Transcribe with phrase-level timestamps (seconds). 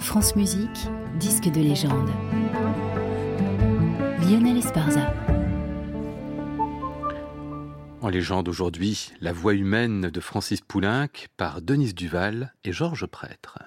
[0.00, 0.88] France Musique,
[1.20, 2.10] disque de légende.
[4.22, 5.12] Lionel Esparza.
[8.00, 13.58] En légende aujourd'hui, la voix humaine de Francis Poulenc par Denise Duval et Georges Prêtre.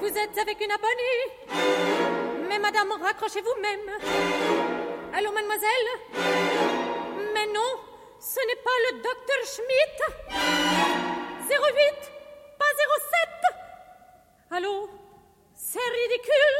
[0.00, 1.18] Vous êtes avec une abonnée.
[2.48, 3.90] Mais madame, raccrochez vous-même.
[5.14, 5.88] Allô, mademoiselle?
[7.34, 7.78] Mais non,
[8.18, 9.98] ce n'est pas le docteur Schmidt.
[11.48, 12.12] 08,
[12.58, 13.56] pas 07.
[14.50, 14.88] Allô?
[15.54, 16.58] C'est ridicule.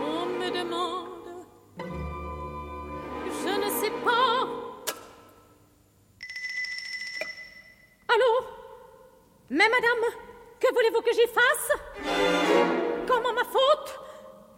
[0.00, 1.46] On me demande.
[3.42, 4.63] Je ne sais pas.
[8.14, 8.46] Allô?
[9.50, 10.04] Mais madame,
[10.60, 11.72] que voulez-vous que j'y fasse?
[13.08, 13.98] Comment ma faute?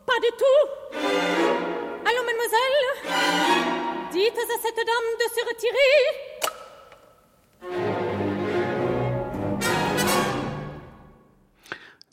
[0.05, 0.69] Pas du tout.
[2.05, 2.87] Allô, mademoiselle?
[4.13, 5.97] Dites à cette dame de se retirer.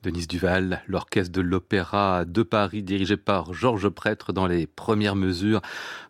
[0.04, 5.62] Denise Duval, l'orchestre de l'Opéra de Paris dirigé par Georges Prêtre dans les premières mesures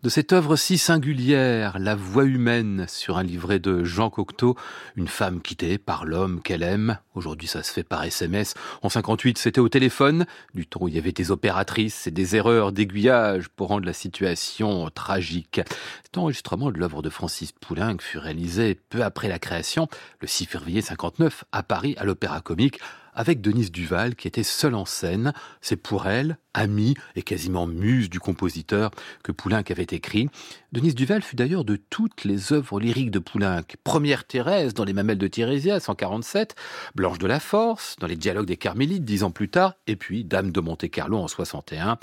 [0.01, 4.57] de cette œuvre si singulière, La voix humaine sur un livret de Jean Cocteau,
[4.95, 6.97] une femme quittée par l'homme qu'elle aime.
[7.13, 8.55] Aujourd'hui, ça se fait par SMS.
[8.81, 10.25] En 58, c'était au téléphone,
[10.55, 13.93] du temps où il y avait des opératrices et des erreurs d'aiguillage pour rendre la
[13.93, 15.61] situation tragique.
[16.03, 19.87] Cet enregistrement de l'œuvre de Francis Poulenc fut réalisé peu après la création,
[20.19, 22.79] le 6 février 59, à Paris, à l'Opéra Comique,
[23.15, 25.33] avec Denise Duval qui était seule en scène.
[25.61, 28.91] C'est pour elle, amie et quasiment muse du compositeur
[29.23, 30.29] que Poulenc avait écrit.
[30.71, 33.61] Denise Duval fut d'ailleurs de toutes les œuvres lyriques de Poulenc.
[33.83, 36.55] Première Thérèse dans Les Mamelles de Thérésias en 47,
[36.95, 40.23] Blanche de la Force dans les Dialogues des Carmélites dix ans plus tard, et puis
[40.23, 41.97] Dame de Monte-Carlo en 61.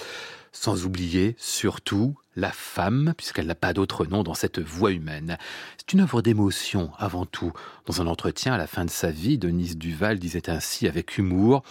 [0.53, 5.37] Sans oublier surtout la femme, puisqu'elle n'a pas d'autre nom dans cette voix humaine.
[5.77, 7.53] C'est une œuvre d'émotion avant tout.
[7.87, 11.62] Dans un entretien à la fin de sa vie, Denise Duval disait ainsi avec humour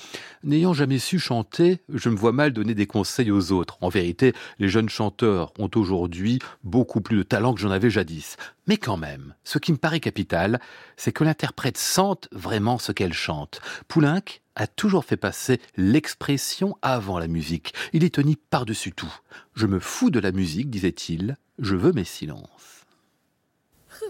[0.43, 3.77] N'ayant jamais su chanter, je me vois mal donner des conseils aux autres.
[3.81, 8.37] En vérité, les jeunes chanteurs ont aujourd'hui beaucoup plus de talent que j'en avais jadis.
[8.67, 10.59] Mais quand même, ce qui me paraît capital,
[10.97, 13.61] c'est que l'interprète sente vraiment ce qu'elle chante.
[13.87, 14.21] Poulenc
[14.59, 17.73] a toujours fait passer l'expression avant la musique.
[17.93, 19.13] Il est tenu par-dessus tout.
[19.55, 22.85] Je me fous de la musique, disait-il, je veux mes silences.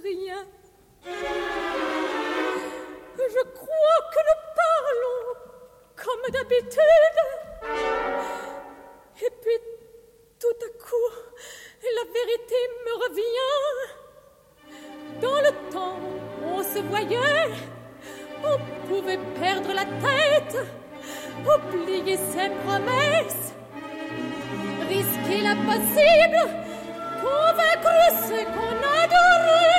[0.03, 0.43] Rien.
[3.15, 5.21] Je crois que nous parlons
[5.95, 7.19] comme d'habitude.
[9.21, 9.59] Et puis,
[10.39, 11.11] tout à coup,
[11.83, 13.61] la vérité me revient.
[15.21, 15.99] Dans le temps,
[16.43, 17.51] on se voyait
[18.43, 20.57] on pouvait perdre la tête,
[21.45, 23.53] oublier ses promesses,
[24.87, 26.41] risquer l'impossible,
[27.21, 27.95] convaincre
[28.27, 29.78] ceux qu'on adorait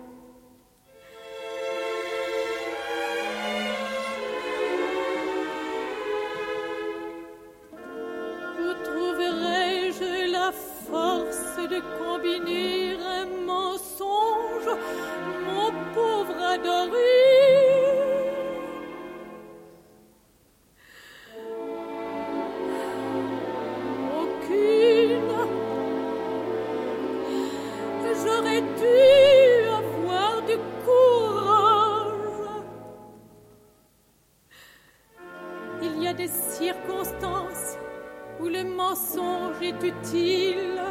[38.49, 40.81] le mensonge est utile.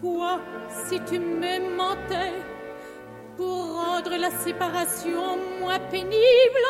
[0.00, 0.40] Toi,
[0.86, 2.32] si tu m'aimantais
[3.36, 6.66] pour rendre la séparation moins pénible,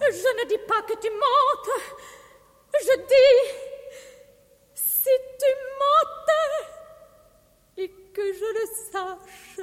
[0.00, 1.70] je ne dis pas que tu mentes.
[2.74, 3.54] Je dis,
[4.74, 5.50] si tu
[5.82, 6.62] mentais
[7.78, 9.60] et que je le sache,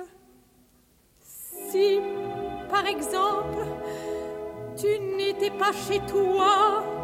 [1.19, 1.99] si,
[2.69, 3.65] par exemple,
[4.77, 7.00] tu n'étais pas chez toi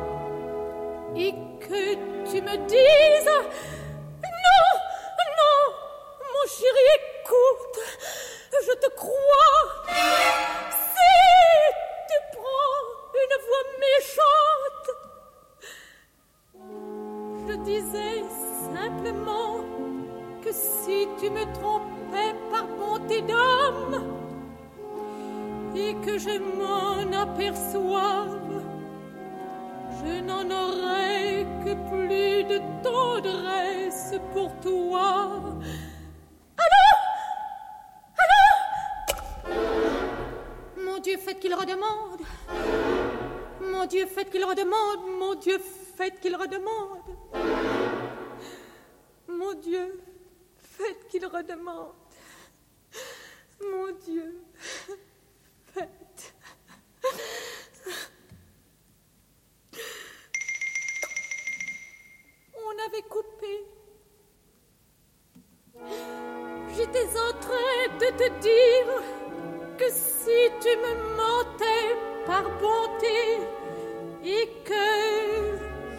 [1.15, 1.95] et que
[2.29, 3.31] tu me dises,
[4.23, 4.69] non,
[5.39, 5.59] non,
[6.33, 7.77] mon chéri, écoute,
[8.65, 9.63] je te crois.
[10.93, 11.15] Si
[12.09, 12.81] tu prends
[13.23, 14.87] une voix méchante,
[17.47, 18.19] je disais
[18.73, 19.53] simplement
[20.43, 23.97] que si tu me trompais par bonté d'homme
[25.75, 28.46] et que je m'en aperçoive,
[29.99, 35.41] je n'en aurai que plus de tendresse pour toi.
[36.63, 36.87] Allô?
[38.23, 38.45] Allô?
[40.85, 42.21] Mon Dieu, faites qu'il redemande.
[43.61, 44.99] Mon Dieu, faites qu'il redemande.
[45.19, 45.59] Mon Dieu,
[45.95, 47.15] faites qu'il redemande.
[49.27, 50.01] Mon Dieu,
[50.59, 51.93] faites qu'il redemande.
[53.61, 54.43] Mon Dieu,
[55.73, 56.06] faites.
[66.75, 68.91] J'étais en train de te dire
[69.77, 71.95] que si tu me mentais
[72.25, 73.39] par bonté
[74.23, 75.57] et que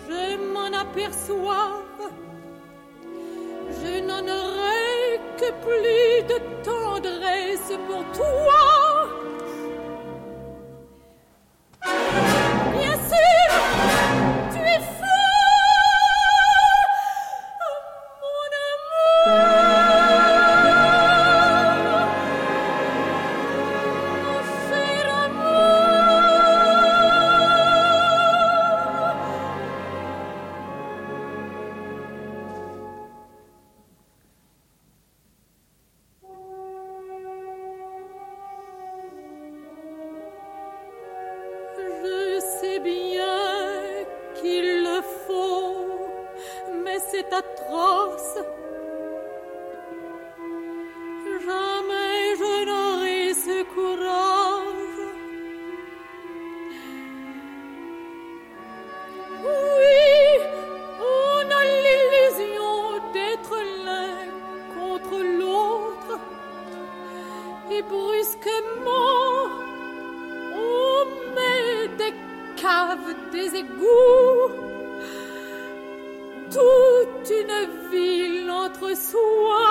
[0.08, 2.12] je m'en aperçoive,
[3.82, 8.87] je n'en aurai que plus de tendresse pour toi.
[47.18, 48.38] C'est atroce.
[51.46, 54.98] Jamais je n'aurai ce courage.
[59.44, 60.00] Oui,
[61.00, 62.78] on a l'illusion
[63.12, 64.18] d'être l'un
[64.76, 66.20] contre l'autre.
[67.70, 69.48] Et brusquement,
[70.54, 71.04] on
[71.34, 72.14] met des
[72.56, 74.67] caves, des égouts,
[78.80, 79.67] notre soin.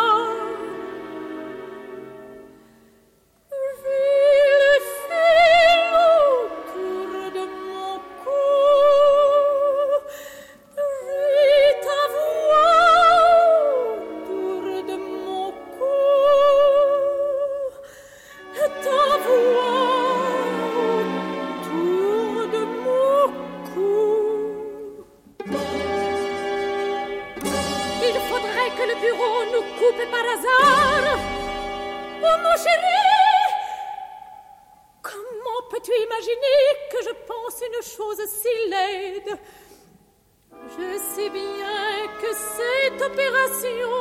[41.30, 43.92] Bien que cette opération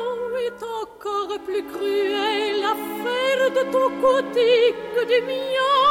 [0.47, 4.75] est encore plus cruelle à faire de ton côté
[5.09, 5.86] du mien.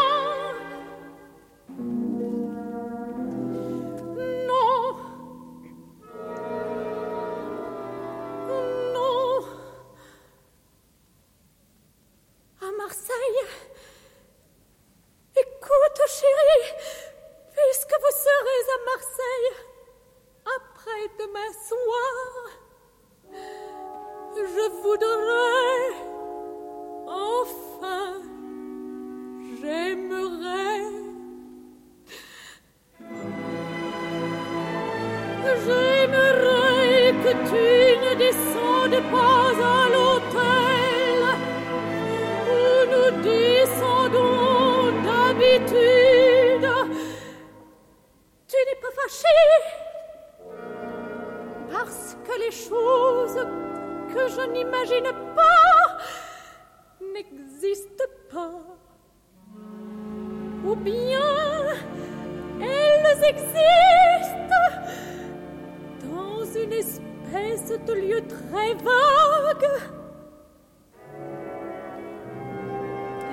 [68.56, 69.70] Très vague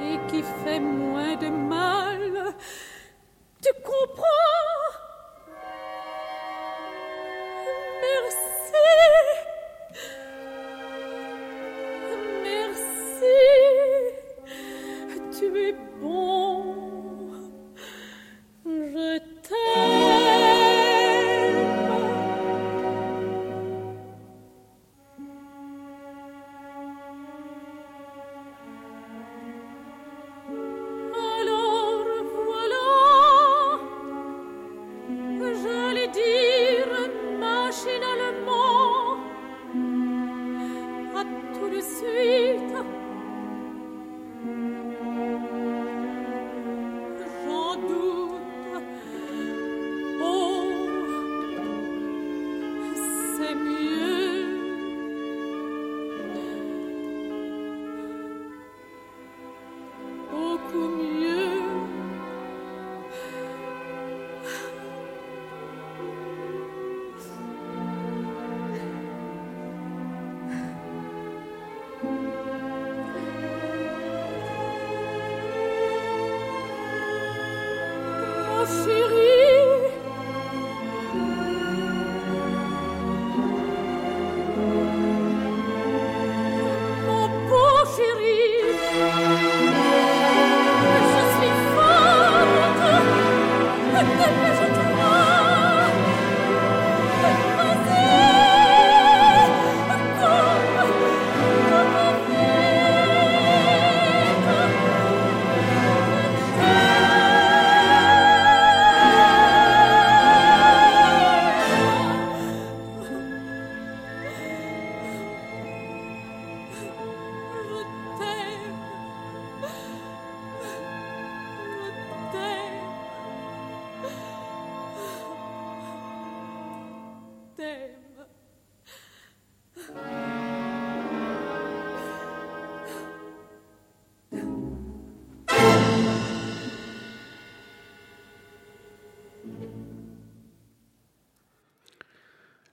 [0.00, 2.54] et qui fait moins de mal.
[3.62, 4.26] Tu comprends?
[8.02, 8.84] Merci.
[12.42, 13.38] Merci.
[15.38, 16.81] Tu es bon.
[41.82, 42.84] visita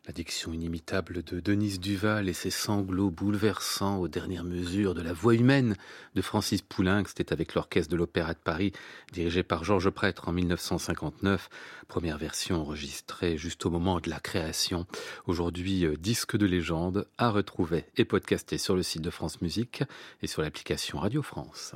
[0.10, 5.36] L'addiction inimitable de Denise Duval et ses sanglots bouleversants aux dernières mesures de la voix
[5.36, 5.76] humaine
[6.16, 8.72] de Francis Poulenc, c'était avec l'orchestre de l'Opéra de Paris,
[9.14, 11.50] dirigé par Georges Prêtre en 1959,
[11.88, 14.88] première version enregistrée juste au moment de la création.
[15.28, 19.84] Aujourd'hui, euh, disque de légende à retrouver et podcasté sur le site de France Musique
[20.24, 21.76] et sur l'application Radio France.